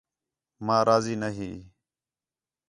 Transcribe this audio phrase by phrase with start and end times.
[0.65, 1.49] ماں راضی نہ ہی